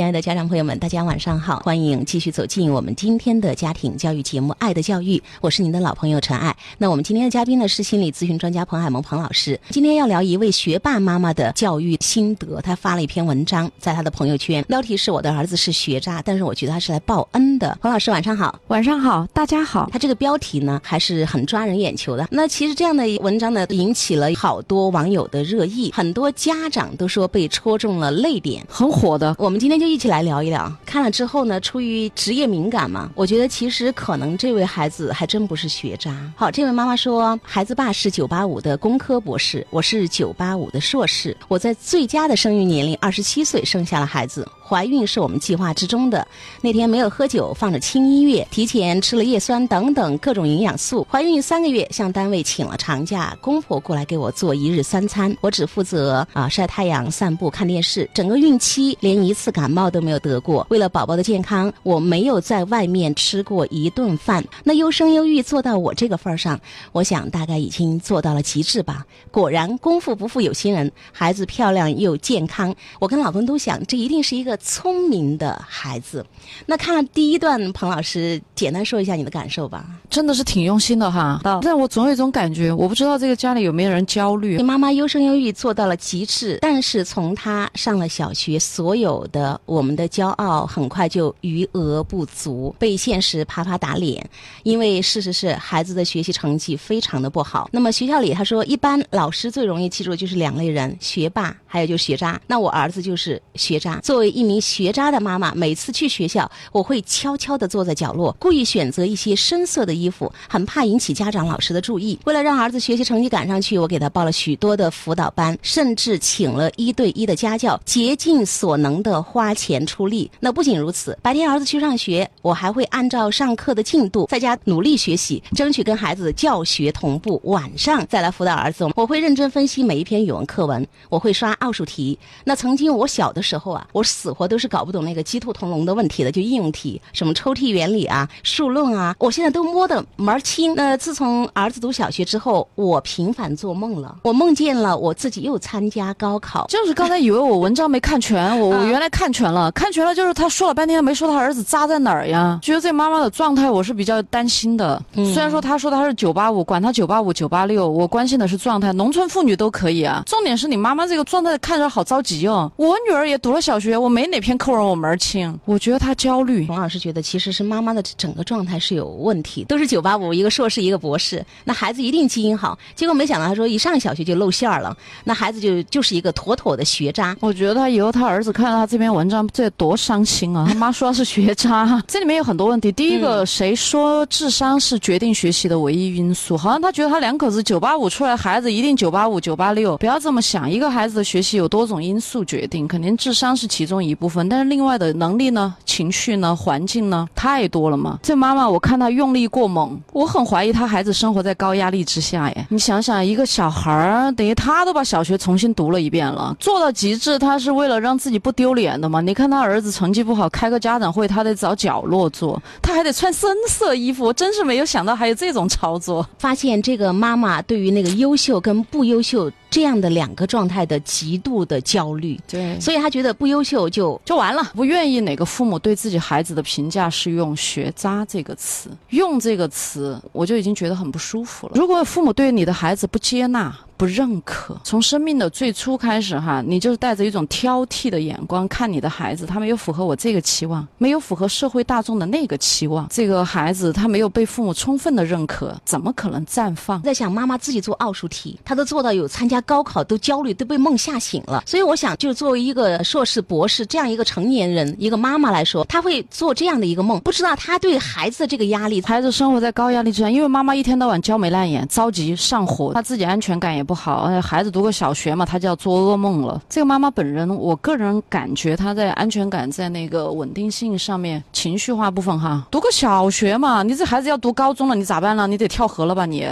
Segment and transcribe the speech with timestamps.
[0.00, 6.56] 亲爱的家长朋友们，大家晚上好，欢迎继续走进我们今天的家庭教育节目《爱的教育》，我是您的老朋友陈爱。
[6.78, 9.60] 那我们今天的嘉宾呢是心理咨询专家彭海萌彭老师。
[9.68, 17.76] 今天要聊一位学霸妈妈的教育心得，她发了一篇文章在她的朋友圈，标题是我的儿子是学渣，但是我觉得他是来报恩的。
[17.82, 19.86] 彭老师晚上好，晚上好，大家好。
[19.92, 22.26] 他这个标题呢还是很抓人眼球的。
[22.30, 29.36] 那其实这样的文章呢引起了好多网友的热议，很多家长都说被戳中了泪点，很火的。
[29.38, 30.72] 我们今天就一起来聊一聊。
[30.86, 36.16] 看了之后呢，出于职业敏感嘛，我觉得其实可能这位孩子还真不是学渣。
[36.36, 44.46] 好，这位妈妈说，孩子爸是九八五的工科博士，我是九八五的硕士，我在最佳的生育年龄二十七岁生下了孩子。
[44.70, 46.24] 怀孕是我们计划之中的。
[46.60, 51.04] 那天没有喝酒，放着轻音乐，提前吃了叶酸等等各种营养素。
[51.10, 58.08] 怀孕三个月，向单位请了长假，公婆过来给我做一日三餐，我只负责啊晒太阳、散步、看电视。
[58.14, 60.64] 整个孕期连一次感冒都没有得过。
[60.70, 64.44] 为了宝宝的健康，我没有在外面吃过一顿饭。
[64.62, 66.60] 那优生优育做到我这个份儿上，
[66.92, 69.04] 我想大概已经做到了极致吧。
[69.32, 72.72] 果然，功夫不负有心人，孩子漂亮又健康。
[73.00, 74.59] 我跟老公都想，这一定是一个。
[74.60, 76.24] 聪明的孩子，
[76.66, 79.86] 那看了第一段，彭老师简单说一下你的感受吧。
[80.08, 84.56] 真的是挺用心的哈，但我总有一种感觉，我不知道这个家里有没有人焦虑。
[84.56, 94.28] 你妈妈优生优育做到了极致，但是从她上了小学，所有的我们的骄傲很快就余额不足，被现实啪啪打脸。
[94.64, 97.70] 因为事实是孩子的学习成绩非常的不好。
[97.72, 102.40] 那么学校里他说，一般老师最容易记住的就是两类人：学霸，还有就是学渣。
[102.46, 104.00] 那我儿子就是学渣。
[104.00, 110.00] 作为一名名学渣的妈妈，每次去学校，我会悄悄地坐在角落，故意选择一些深色的。
[110.00, 112.18] 衣服很怕引起家长老师的注意。
[112.24, 120.30] 为了让儿子学习成绩赶上去，我给他报了许多的辅导班，甚至请了一对一的家教，竭尽所能的花钱出力。
[120.40, 127.38] 那不仅如此，白天儿子去上学，我还会按照上课的进度在家努力学习，争取跟孩子教学同步。
[127.44, 132.18] 晚上再来辅导儿子，我会认真分析每一篇语文课文，我会刷奥数题。
[132.44, 139.90] 那曾经我小的时候啊，我死活都是搞不懂那个鸡兔同笼的问题的，就应用题，什么抽屉原理啊、数论啊，我现在都摸。
[139.90, 140.72] 得门儿清。
[140.76, 144.16] 那自从儿子读小学之后，我频繁做梦了。
[144.22, 146.64] 我梦见了我自己又参加高考。
[146.68, 150.14] 就是刚才以为我文章没看全，我 我原来看全了，看全了。
[150.14, 152.56] 就是他说了半天没说他儿子渣在哪儿呀？
[152.62, 155.02] 觉得这妈妈的状态我是比较担心的。
[155.14, 158.92] 虽然说他说他是九八五，管他九八五九八六，我关心的是状态。
[158.92, 162.70] 农村妇女都可以啊，重点是你妈妈这个状态看着好着急哦。
[162.76, 165.58] 我女儿也读了小学，我没哪篇课文我门儿清。
[165.64, 166.64] 我觉得他焦虑。
[166.68, 169.80] 王老师觉得其实是妈妈的整个状态是有问题，都是。
[169.80, 172.78] 是九八五，一个硕士，一个博士，那孩子一定基因好。
[172.94, 174.94] 结果没想到，他说一上小学就露馅儿了，
[175.24, 177.34] 那孩子就就是一个妥妥的学渣。
[177.40, 180.66] 我觉得他以后他儿子看到他这篇文章，这多伤心啊！
[180.68, 182.92] 他妈说他是学渣，这里面有很多问题。
[182.92, 186.54] 第一个，谁说智商是决定学习的唯一因素？
[186.54, 189.96] 好像他觉得他两口子九八五出来，孩子一定九八五、九八六。
[189.96, 198.18] 不要这么想，一个孩子的学习有多种因素决定，肯定智商是其中一一部分，但是另外的能力呢、情绪呢、环境呢，太多了嘛。
[198.22, 199.70] 这妈妈，我看她用力过。
[199.70, 202.66] 猛，我很怀疑她孩子生活在高压力之下耶。
[202.70, 209.20] 你想想，一个小孩儿等于他都把小学重新读了一遍了，做到极致，他是为了让自己不丢脸的嘛？
[209.20, 216.26] 你看他儿子成绩不好，开个家长会，他得找角落坐，他还得穿深色衣服，我真是没有想到还有这种操作。
[216.38, 219.48] 发现这个妈妈对于那个优秀跟不优秀。
[219.70, 231.72] 这样的两个状态的极度的焦虑，对，所以他觉得不优秀就就完了，不愿意哪个父母对自己孩子的评价是用“学渣”这个词，用这个词我就已经觉得很不舒服了。
[231.76, 247.02] 如果父母对你的孩子不接纳，不认可，从生命的最初开始哈，你就是带着一种挑剔的眼光看你的孩子，他没有符合我这个期望，没有符合社会大众的那个期望，这个孩子他没有被父母充分的认可，怎么可能绽放？
[247.02, 251.62] 在想妈妈自己做奥数题，他都做到有参加高考都焦虑，都被梦吓醒了。
[251.66, 263.84] 所以我想，就作为一个硕士、博士这样一个成年人，一个妈妈来说，他会做这样的一个梦，不知道他对孩子的这个压力，孩子生活在高压力之下，因为妈妈一天到晚焦眉烂眼、着急上火，他自己安全感也。
[263.90, 266.62] 不好，而且孩子读个小学嘛，他就要做噩梦了。
[266.68, 275.44] 这个妈妈本人，我个人感觉她在安全感、在那个稳定性上面，情绪化部分哈，读个小学嘛，你这孩子要读高中了，你咋办呢？
[275.48, 276.46] 你得跳河了吧你？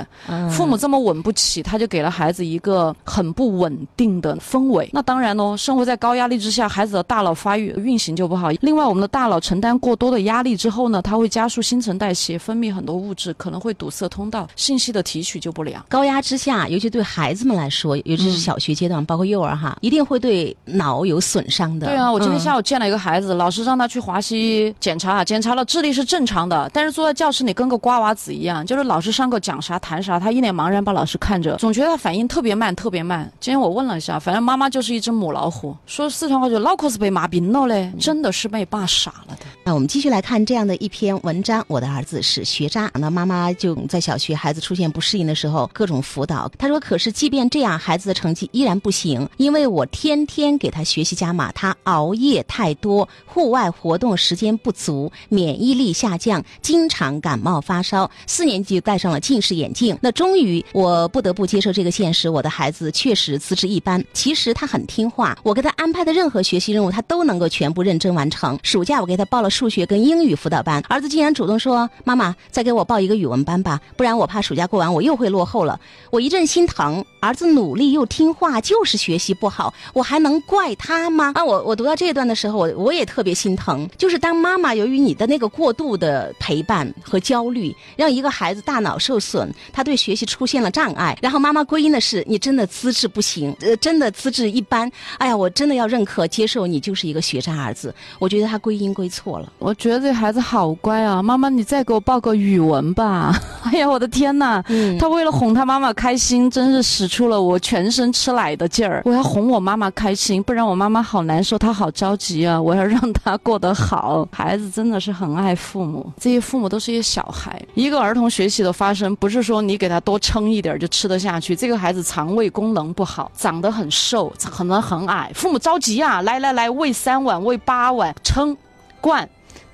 [0.50, 4.90] 父母这么稳不起，他就给了孩子一个很不稳定的氛围。
[4.92, 8.50] 那当然喽，生活在高压力之下，孩子的大脑发育运行就不好。
[8.62, 15.84] 另外，我们的大脑承担过多的压力之后呢，它会加速新陈代谢，分泌很多物质，可能会堵塞通道，信息的提取就不良。
[15.88, 21.86] 高压之下，尤其对孩孩子们来说，尤其是小学阶段，包括幼儿哈，一定会对脑有损伤的。
[21.86, 33.30] 对啊，我今天下午、见了一个孩子，老师让他去华西检查，检查了智力是正常的，但是坐在教室里跟个瓜娃子一样，就是老师上课讲啥谈啥，他一脸茫然把老师看着，总觉得他反应特别慢，特别慢。
[33.38, 39.44] 今天我问了一下，反正妈妈就是一只母老虎，说四川话就脑壳是被骂病了嘞，真的是被骂傻了的。
[39.64, 41.62] 那我们继续来看这样的一篇文章。
[41.68, 46.50] 我的儿子是学渣，那妈妈就在小学孩子出现不适应的时候各种辅导。
[46.56, 58.08] 他说：“可是即便这样，孩子的成绩依然不行，因为我天天给他学习加码，他熬夜太多，户外活动时间不足，免疫力下降，经常感冒发烧。
[58.28, 59.98] 四年级戴上了近视眼镜。
[60.00, 64.00] 那终于，我不得不接受这个现实，我的孩子确实资质一般。
[64.12, 68.56] 其实他很听话，我给他安排的任何学习任务，他都能够全部认真完成。
[68.62, 75.80] 暑假我给他报了数学跟英语辅导班，儿子竟然主动说：“妈妈，再给我报一个语文班吧，不然我怕暑假过完我又会落后了。”
[76.12, 81.32] 我一阵心疼，儿子努力又听话，就是学习不好，我还能怪他吗？
[81.34, 83.88] 啊，我我读到这一段的时候，我我也特别心疼。
[83.96, 94.88] 就是当妈妈由于你的那个过度的陪伴和焦虑，让一个孩子大脑受损，他对学习出现了障碍，然后妈妈归因的是你真的资质不行，呃，真的资质一般。
[95.18, 97.92] 哎呀，我真的要认可接受你就是一个学渣儿子。
[98.20, 99.52] 我觉得他归因归错了。
[99.58, 103.36] 我觉得这孩子好乖啊，妈妈你再给我报个语文吧。
[103.64, 104.62] 哎呀，我的天呐！
[104.68, 109.02] 嗯他为了哄他妈妈开心，真是使出了我全身吃奶的劲儿。
[109.04, 112.60] 我要哄我妈妈开心，不然我妈妈好难受，她好着急啊！
[112.60, 114.26] 我要让她过得好。
[114.32, 117.60] 孩子真的是很爱父母，这些父母都是一些小孩。
[117.74, 121.54] 一个儿童学习的发生，不是说你给他多撑一点就吃得下去。
[121.54, 128.56] 这个孩子肠胃功能不好，长得很瘦，可能很矮，父母着急啊，来来来，喂三碗，喂八碗，撑
[128.98, 129.28] 灌。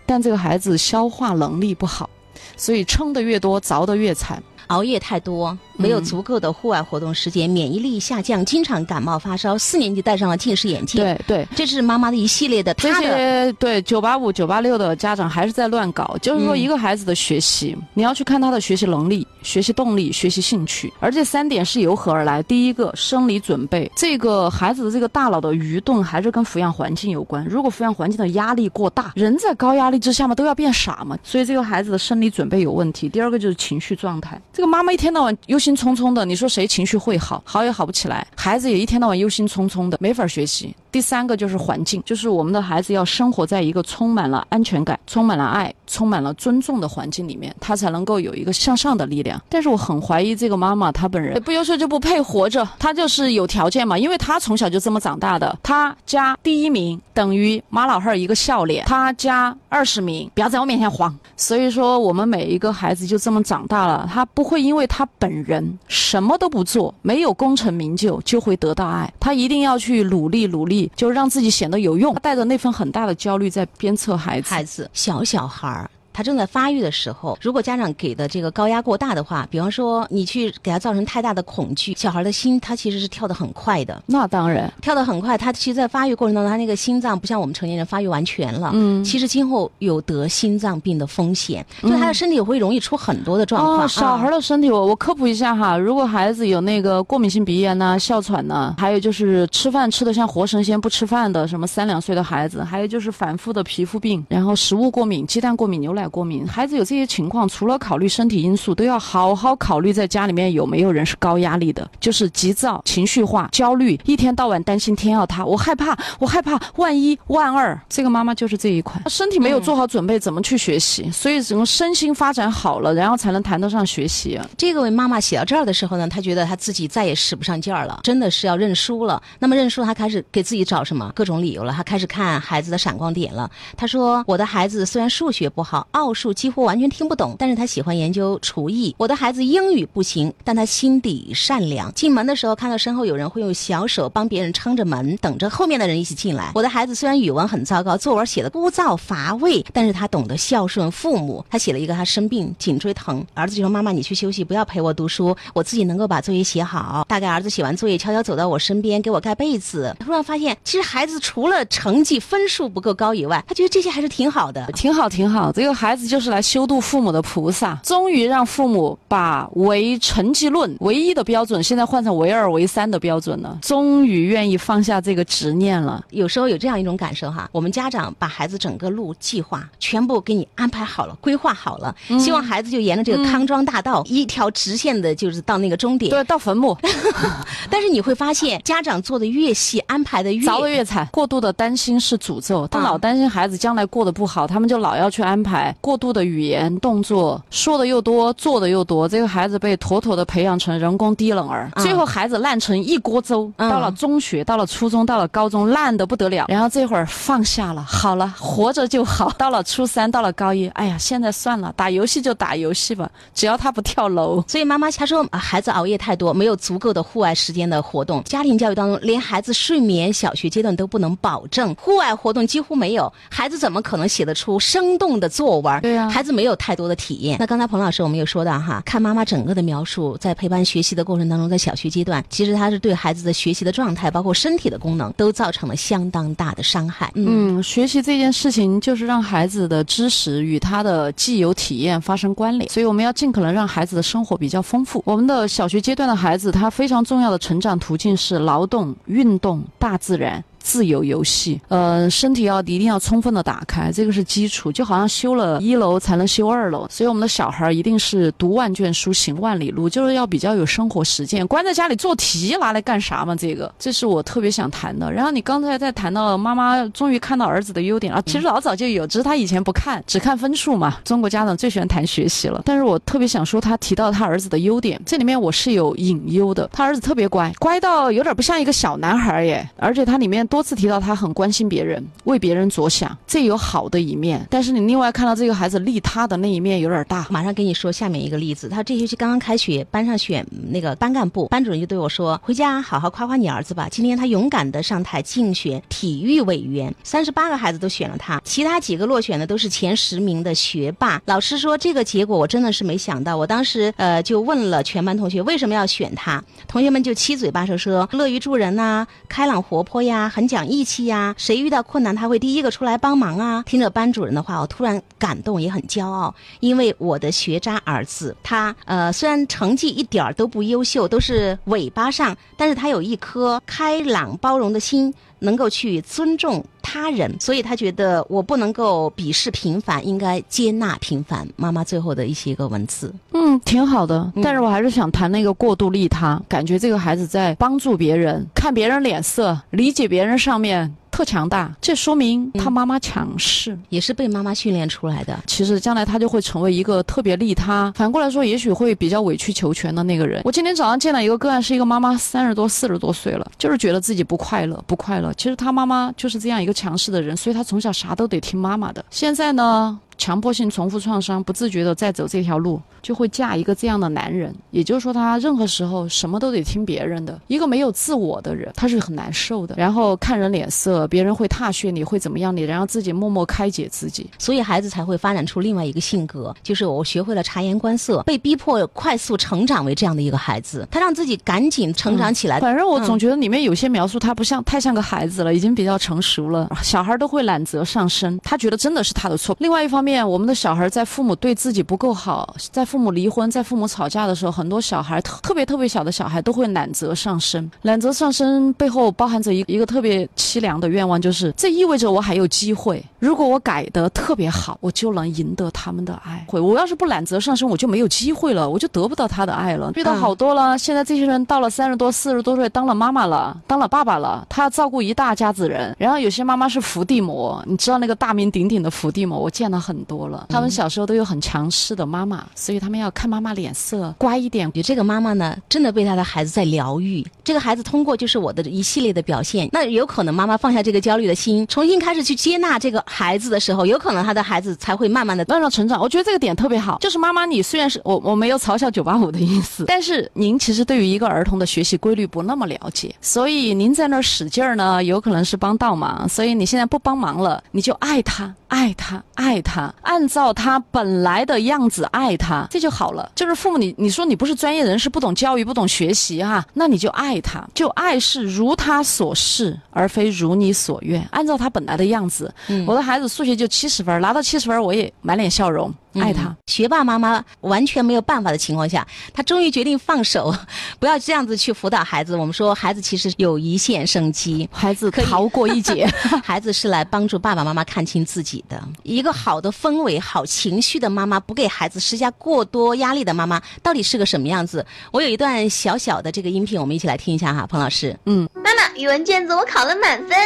[0.04, 2.10] 但这个孩子消化能力不好，
[2.56, 4.42] 所以撑得越多，着得越惨。
[4.68, 9.56] 熬夜太多，没有足够的户外活动时间，免疫力下降，经常感冒发烧。
[9.56, 16.16] 四年级戴上了近视眼镜，对对，这是妈妈的一系列的这些对九八五、九八六的家长还是在乱搞。
[16.20, 22.42] 就是说，嗯一个孩子的学习，你要去看他的学习能力、学习动力、学习兴趣，而这三点是由何而来？
[22.44, 27.44] 第一个，生理准备，这个孩子的这个大脑的愚钝还是跟抚养环境有关。
[27.46, 33.08] 如果抚养环境的压力过大，人在高压力之下嘛，都要变傻嘛，所以这个孩子的生理准备有问题。
[33.08, 37.42] 第二个就是情绪状态，这个妈妈一天到晚忧心匆匆的，你说谁情绪会好？
[37.46, 40.76] 好也好不起来，孩子也一天到晚忧心忡忡的，没法学习。
[40.94, 49.42] 第三个就是环境，就是我们的孩子要生活在一个充满了安全感、充满了爱、充满了尊重的环境里面，他才能够有一个向上的力量。
[49.48, 61.12] 但是我很怀疑这个妈妈她本人不优秀就不配活着，她就是有条件嘛，因为她从小就这么长大的，她家第一名等于妈老汉儿一个笑脸，她家二十名，不要在我面前晃。
[61.36, 72.14] 所以说，我们每一个孩子就这么长大了，他不会因为他本人什么都不做，没有功成名就就会得到爱，他一定要去努力努力，就是让自己显得有用。
[72.14, 74.50] 他带着那份很大的焦虑在鞭策孩子。
[74.50, 75.90] 孩子小小孩儿。
[76.14, 85.36] 他正在发育的时候，如果家长给的这个高压过大的话，比方说你去给他造成太大的恐惧，小孩的心他其实是跳得很快的，那当然，跳得很快。
[85.36, 93.84] 他其实，在发育过程当中，他那个心脏不像我们成年人发育完全了，嗯，其实今后有得心脏病的风险，就他的身体会容易出很多的状况。
[93.84, 121.10] 哦，小孩啊的身体，我我科普一下哈，如果孩子有那个过敏性鼻炎呐、哮喘呐、还有就是吃饭吃的像活神仙不吃饭的，什么三两岁的孩子，还有就是反复的皮肤病，然后食物过敏、鸡蛋过敏、牛奶过敏，孩子有这些情况，除了考虑身体因素，都要好好考虑在家里面有没有人是高压力的，就是急躁、情绪化、焦虑，一天到晚担心天要塌，我害怕，我害怕万一万二，这个妈妈就是这一款，身体没有做好准备，怎么去学习？
[121.10, 124.40] 所以整个身心发展好了，然后才能谈得上学习。
[124.56, 129.22] 这个位妈妈写到这儿的时候呢，她觉得她自己再也使不上劲儿了，真的是要认输了。
[129.38, 131.72] 那么认输，她开始给自己找什么各种理由了。
[131.72, 133.50] 她开始看孩子的闪光点了。
[133.76, 138.92] 她说：“我的孩子虽然数学不好，奥数几乎完全听不懂，但是他喜欢研究厨艺。
[138.98, 141.92] 我的孩子英语不行，但他心底善良。
[141.94, 146.50] 进门的时候看到身后有人会用小手帮别人撑着门，等着后面的人一起进来。
[146.56, 151.44] 我的孩子虽然语文很糟糕，作文写的枯燥乏味，但是他懂得孝顺父母。
[151.48, 159.94] 他写了一个他生病颈椎疼，儿子就说：“妈妈，你去休息，不要陪我读书，我自己能够把作业写好。”大概儿子写完作业，悄悄走到我身边，给我盖被子。
[160.00, 164.66] 突然发现，其实孩子除了成绩分数不够高以外，他觉得这些还是挺好的。
[164.72, 165.52] 挺好，挺好。
[165.52, 176.02] 这个孩孩子就是来修度父母的菩萨，终于让父母把唯成绩论唯一的标准，现在换成唯二、唯三的标准了，终于愿意放下这个执念了。
[176.08, 186.10] 有时候有这样一种感受哈，我们家长把孩子整个路计划全部给你安排好了、规划好了，希望孩子就沿着这个康庄大道、一条直线的，就是到那个终点。
[186.10, 186.74] 对，到坟墓。
[187.68, 191.06] 但是你会发现，家长做的越细，安排的越凿的越惨。
[191.12, 203.50] 过度的担心是诅咒，他老担心孩子将来过得不好，他们就老要去安排过度的语言动作，说的又多，做的又多，这个孩子被妥妥的培养成人工低能儿，最后孩子烂成一锅粥。
[203.56, 206.46] 到了中学，到了初中，到了高中，烂的不得了。
[206.48, 209.30] 然后这会儿放下了，好了，活着就好。
[209.38, 214.42] 到了初三，到了高一，哎呀，现在算了，打游戏就打游戏吧，只要他不跳楼。
[214.48, 225.63] 所以妈妈她说，孩子熬夜太多，没有足够的户外时间的活动，家庭教育当中连孩子睡眠小学阶段都不能保证，户外活动几乎没有，孩子怎么可能写得出生动的作文？
[225.80, 227.36] 对啊，孩子没有太多的体验。
[227.38, 237.10] 那刚才彭老师我们有说到哈，看妈妈整个的描述，在陪伴学习的过程当中，在小学阶段，其实他是对孩子的学习的状态，包括身体的功能，都造成了相当大的伤害。
[237.14, 245.02] 嗯，学习这件事情就是让孩子的知识与他的既有体验发生关联，所以我们要尽可能让孩子的生活比较丰富。
[245.06, 250.42] 我们的小学阶段的孩子，他非常重要的成长途径是劳动、运动、大自然。
[250.64, 261.46] 自由游戏，呃，身体要一定要充分的打开，这个是基础，就好像修了一楼才能修二楼，所以我们的小孩一定是读万卷书，行万里路，就是要比较有生活实践。
[261.46, 263.36] 关在家里做题拿来干啥嘛？
[263.36, 265.12] 这个，这是我特别想谈的。
[265.12, 270.96] 然后你刚才在谈到妈妈终于看到儿子的优点啊，其实老早就有，只是他以前不看，只看分数嘛。
[271.04, 276.70] 中国家长最喜欢谈学习了，但是我特别想说他提到他儿子的优点，这里面我是有隐忧的。
[276.72, 280.48] 他儿子特别乖，乖到有点不像一个小男孩耶，而且他里面。
[280.54, 284.46] 多次提到他很关心别人，为别人着想，这有好的一面。
[284.48, 287.26] 但是你另外看到这个孩子利他的那一面有点大。
[287.28, 301.20] 马上给你说下面一个例子，他这学期刚刚开学，班上选那个班干部，班主任就对我说：“回家好好夸夸你儿子吧。”今天他勇敢的上台竞选体育委员，三十八个孩子都选了他，其他几个落选的都是前十名的学霸。
[301.26, 310.43] 老师说这个结果我真的是没想到，我当时呃就问了全班同学为什么要选他，同学们就七嘴八舌说乐于助人呐，开朗活泼呀，很。
[310.46, 313.62] 讲义气呀，谁遇到困难他会第一个出来帮忙啊！
[313.66, 331.48] 听着班主任的话，我突然感动，也很骄傲，因为我的学渣儿子，他呃虽然成绩一点儿都不优秀，都是尾巴上，但是他有一颗开朗包容的心，能够去尊重他人，所以他觉得我不能够鄙视平凡，应该接纳平凡。
[331.56, 340.34] 妈妈最后的一些个文字，嗯，挺好的，但是我还是想谈那个过度利他，感觉这个孩子在帮助别人，看别人脸色，理解别人。
[340.34, 345.38] 上面特强大，这说明他妈妈强势，也是被妈妈训练出来的。
[345.46, 350.42] 其实将来他就会成为一个特别利他，反过来说，也许会比较委曲求全的那个人。
[350.44, 355.32] 我今天早上见了一个个案，是一个妈妈，三十多、四十多岁了，就是觉得自己不快乐，不快乐。
[355.34, 359.04] 其实他妈妈就是这样一个强势的人，所以他从小啥都得听妈妈的。
[359.08, 359.96] 现在呢？
[360.16, 364.54] 强迫性重复创伤，不自觉的再走这条路，就会嫁一个这样的男人。
[364.70, 367.40] 也就是说，他任何时候什么都得听别人的。
[367.46, 369.74] 一个没有自我的人，他是很难受的。
[369.76, 374.28] 然后看人脸色，别人会踏雪你，会怎么样你，然后自己默默开解自己。
[374.38, 380.86] 所以孩子才会发展出另外一个性格，就是我学会了察言观色，被逼迫快速成长为这样的一个孩子。
[380.90, 382.60] 他让自己赶紧成长起来。
[382.60, 386.70] 反正我总觉得里面有些描述，他不像太像个孩子了，已经比较成熟了。
[386.82, 389.56] 小孩都会揽责上身，他觉得真的是他的错。
[389.60, 390.28] 另外一方面。
[390.28, 397.70] 我们的小孩在父母对自己不够好，在父母离婚、在父母吵架的时候，很多小孩特特别特别小的小孩都会懒责上身。
[397.82, 403.02] 懒责上身背后包含着一一个特别凄凉的愿望，就是这意味着我还有机会。
[403.24, 406.44] 如果我改得特别好，我就能赢得他们的爱。
[406.46, 409.90] 会，我要是不揽责上身，我就没有机会了，我就得不到他的爱了。
[409.96, 415.96] 遇到好多了，现在这些人到了三十多、四十多岁，当了妈妈了，当了爸爸了，他要照顾一大家子人。
[415.98, 420.04] 然后有些妈妈是伏地魔，你知道那个大名鼎鼎的伏地魔，我见了很。
[420.04, 424.70] 多了，他们小时候都有很强势的妈妈，所以他们要看妈妈脸色，乖一点。
[424.74, 427.26] 你这个妈妈呢，真的被他的孩子在疗愈。
[427.42, 436.00] 这个孩子通过就是我的一系列的表现，那有可能妈妈放下这个焦虑的心，重新开始去接纳这个孩子的时候，有可能他的孩子才会慢慢的慢慢成长。
[436.00, 446.28] 我觉得这个点特别好，就是妈妈，你虽然是我我没有嘲笑九八五的意思，但是您其实对于一个儿童的学习规律不那么了解，所以您在那儿使劲儿呢，有可能是帮倒忙。
[446.28, 449.94] 所以你现在不帮忙了，你就爱他，爱他，爱他。
[450.02, 453.30] 按照他本来的样子爱他，这就好了。
[453.34, 461.26] 就是父母，你你说你不是专业人士，不懂教育，不懂学习哈，那你就爱他，就爱是如他所示，而非如你所愿。
[461.30, 466.44] 按照他本来的样子，嗯我的孩子数学就七十分，拿到七十分我也满脸笑容，爱他。
[466.44, 470.52] 嗯学霸妈妈完全没有办法的情况下，她终于决定放手，
[470.98, 472.34] 不要这样子去辅导孩子。
[472.34, 476.06] 我们说，孩子其实有一线生机，孩子可以逃过一劫。
[476.42, 478.82] 孩子是来帮助爸爸妈妈看清自己的。
[479.04, 484.84] 一个好的氛围、好情绪的妈妈，不给孩子施加过多压力的妈妈，到底是个什么样子？
[485.12, 488.18] 我有一段小小的这个音频，我们一起来听一下哈，彭老师。
[488.24, 490.36] 嗯妈妈，语文卷子我考了满分，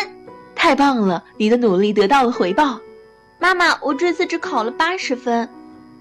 [0.59, 1.23] 太棒了！
[1.37, 2.79] 你的努力得到了回报。
[3.39, 5.49] 妈妈，我这次只考了八十分，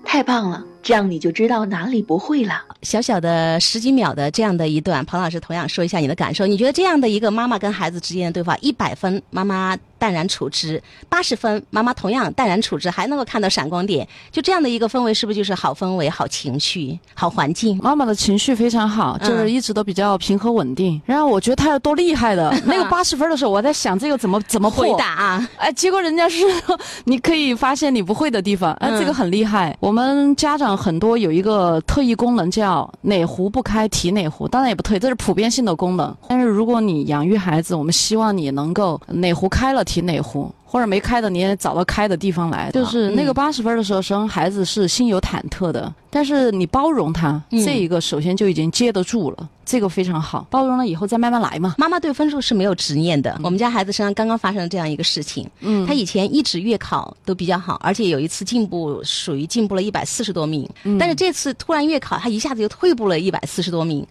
[0.03, 0.65] 太棒了！
[0.87, 2.63] 这样你就知道哪里不会了。
[2.81, 6.47] 小小的十几秒的这样的一段，彭老师同样说一下你的感受。
[6.47, 17.77] 你觉得这样的一个妈妈跟孩子之间的对话，一百分妈妈淡然处之，八十分妈妈同样淡然处之，还能够看到闪光点，就这样的一个氛围，是不是就是好氛围、好情绪、好环境？
[17.83, 21.01] 妈妈的情绪非常好，就是一直都比较平和稳定。
[21.05, 25.49] 然后我觉得她有多厉害的， 那个八十分的时候，我在想这个怎么怎么回破答啊？
[25.57, 26.45] 哎，结果人家是
[27.03, 29.75] 你可以发现你不会的地方，哎，嗯这个很厉害。
[29.81, 36.15] 我们家长很多有一个特异功能叫哪壶不开提哪壶，当然也不特异，这是普遍性的功能。
[36.29, 40.49] 但是如果你养育孩子，我们希望你能够哪壶开了提哪壶。
[40.69, 42.69] 或者没开的，你也找到开的地方来。
[42.71, 50.45] 就是那个嗯八十分的时候，生孩子是心有忐忑的，但是你包容他，嗯这一个首先就已经接得住了，这个非常好。
[50.49, 51.75] 包容了以后再慢慢来嘛。
[51.77, 53.39] 妈妈对分数是没有执念的。
[53.43, 64.05] 我们家孩子身上刚刚发生了这样一个事情，嗯他以前一直月考都比较好，而且有一次进步属于进步了一百四十多名，嗯但是这次突然月考他一下子就退步了一百四十多名。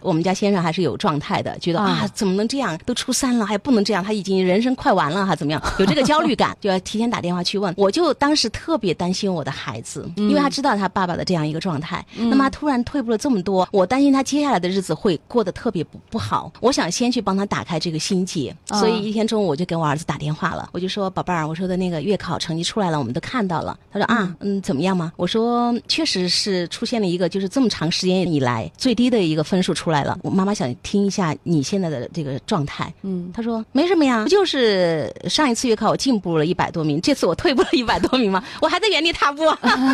[0.00, 2.76] 我们家先生还是有状态的，觉得啊啊怎么能这样？
[2.84, 5.62] 都初三了还不能这样，他已经人生快完了哈，怎么样？
[5.84, 7.72] 有这个焦虑感，就要提前打电话去问。
[7.76, 16.50] 我就当时特别担心我的孩子，因为他知道他爸爸的这样一个状态，那么他突然退步了这么多，我担心他接下来的日子会过得特别不不好。
[16.60, 23.78] 我想先去帮他打开这个心结，啊所以一天中午我就给我儿子打电话了，我就说宝贝儿，我说的那个月考成绩出来了，我们都看到了。
[23.92, 25.12] 他说啊，嗯，怎么样吗？
[25.16, 30.18] 我说确实是出现了一个就是这么长时间以来最低的一个分数出来了。
[30.22, 32.92] 我妈妈想听一下你现在的这个状态。
[33.02, 38.42] 嗯，他说没什么呀，不就是上一次月考我进步了一百多名，这次我退步了一百多名吗？
[38.60, 39.42] 我还在原地踏步。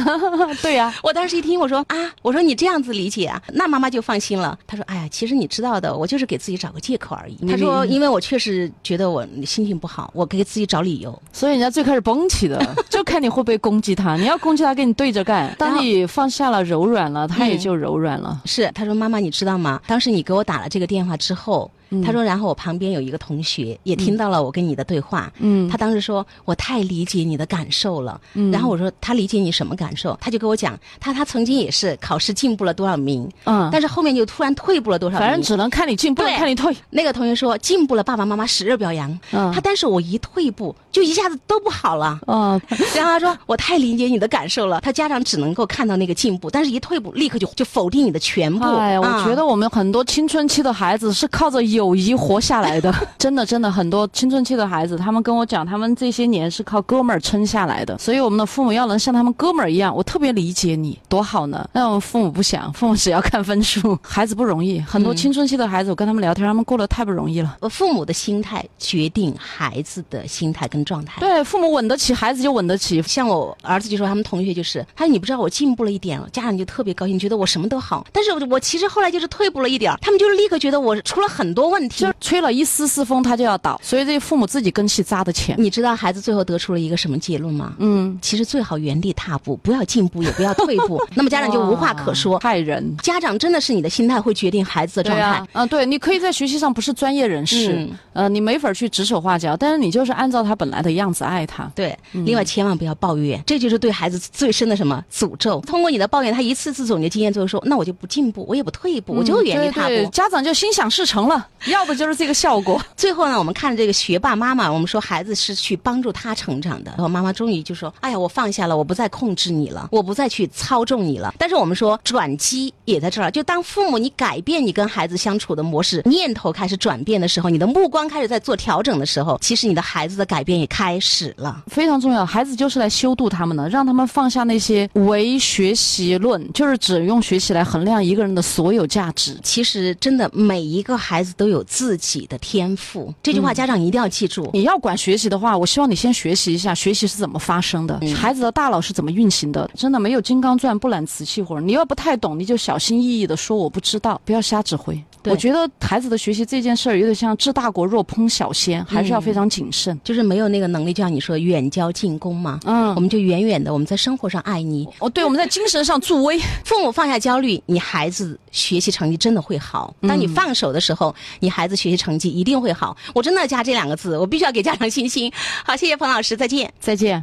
[0.62, 4.58] 对呀、 我当时一听，我说啊，我说你这样子理解啊，那妈妈就放心了。
[4.66, 7.36] 她说，哎呀，其实你知道的，我就是给自己找个借口而已。
[7.46, 11.22] 她说，因为我确实觉得我心情不好，我给自己找理由。
[11.32, 14.16] 所以人家最开始绷起的，就看你会不会攻击他。
[14.16, 15.54] 你要攻击他，跟你对着干。
[15.58, 18.40] 当你放下了、柔软了，他也就柔软了。
[18.44, 19.80] 是，她说妈妈，你知道吗？
[19.86, 21.70] 当时你给我打了这个电话之后。
[22.04, 30.16] 她说，然后我旁边有一个同学也听到了我跟你的对话，嗯他当时说我太理解你的感受了，嗯然后我说他理解你什么感受？
[30.20, 36.74] 他就跟我讲，他他曾经也是考试进步了多少名，嗯，但是后面就突然退步了多少名，反正只能看你进，不能对看你退。
[36.90, 39.10] 那个同学说进步了，爸爸妈妈十日表扬。
[39.32, 42.20] 嗯他但是我一退步，就一下子都不好了。
[42.26, 42.60] 哦，
[42.94, 44.80] 然后他说我太理解你的感受了。
[44.80, 48.64] 他家长只能够看到那个进步，但是一退步立刻就就否定你的全部。
[48.64, 57.96] 哎呀，我啊觉得我们很多青春期的孩子是靠着友谊活下来的， 真的真的很多青春期的孩子，他们跟我讲，他们这些年是靠哥们儿撑下来的。
[57.96, 61.66] 所以我们的父母要能像他们哥们儿一样，我特别理解你，多好呢。
[61.72, 64.78] 那我们父母不想，父母只要看分数，孩子不容易。
[64.80, 67.56] 很多嗯青春期的孩子，我跟他们聊天，他们过得太不容易了。
[67.60, 71.18] 呃父母的心态决定孩子的心态跟状态。
[71.20, 73.00] 对，父母稳得起，孩子就稳得起。
[73.02, 78.06] 像我儿子就说，他们同学就是，他说你不知道我进步了一点，家长就特别高兴，觉得我什么都好。
[78.12, 82.12] 但是我我其实后来就是退步了一点儿，他们就是立刻觉得我出了很多问题就。
[82.20, 85.54] 吹了一丝丝风，他就要倒，所以这父母自己根气扎的浅。
[85.58, 87.72] 你知道孩子最后得出了一个什么结论吗？
[87.78, 91.00] 嗯，其实最好原地踏步，不要进步，也不要退步。
[91.14, 92.38] 那么家长就无话可说。
[92.40, 92.96] 害人。
[92.98, 95.42] 家长真的是你的心态会决定孩子的状态。
[95.52, 101.70] 嗯，对，你可以在学习上不是专业人士，嗯呃，你没法去指手画脚，但是你就是按照他本来的样子爱他。
[101.74, 105.60] 对，另外千万不要抱怨，这就是对孩子最深的什么诅咒。
[105.60, 110.10] 通过你的抱怨，他一次次总结经验最后说，那我就不进步，我也不退步，我就原地踏步。
[110.10, 112.80] 家长就心想事成了，要的就是这个效果。
[112.96, 131.62] 最后呢，我们看这个学霸妈妈，我们说孩子是去帮助他成长的，然后妈妈终于就说：“哎呀，我放下了，我不再控制你了，我不再去操纵你了。”但是我们说转机也在这儿，就当父母你改变你跟孩子相处的模式，念头开始转变的时候，你的目光开始在做调整的时候，其实你的孩子的改变也开始了。
[131.66, 139.38] 非常重要，孩子就是来修度他们的，让他们放下那些唯学习论，就是只用学习来衡量一个人的所有价值。
[139.42, 141.60] 其实真的每一个孩子都有。
[141.80, 143.14] 自己的天赋。
[143.22, 144.50] 这句话家长一定要记住。
[144.52, 149.70] 你要管学习的话，我希望你先学习一下学习是怎么发生的，孩子的大脑是怎么运行的。
[149.74, 155.00] 真的没有金刚钻不揽瓷器活，你要不太懂，你就小心翼翼的说我不知道，不要瞎指挥。
[155.24, 159.98] 我觉得孩子的学习这件事儿有点像治大国若烹小鲜，还是要非常谨慎。
[160.02, 162.58] 就是没有那个能力，就像你说远交近攻嘛。
[162.64, 164.88] 嗯，我们就远远的，我们在生活上爱你。
[164.98, 166.38] 哦，对，我们在精神上助威。
[166.64, 169.94] 父母放下焦虑，你孩子学习成绩真的会好。
[170.08, 172.96] 当你放手的时候，你孩子学习成绩一定会好。
[173.14, 175.32] 我真的加这两个字，我必须要给家长信心。
[175.64, 177.18] 好，谢谢彭老师，再见，再见。